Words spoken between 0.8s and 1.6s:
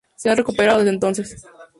entonces.